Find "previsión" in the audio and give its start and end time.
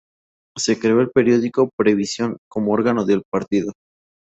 1.77-2.37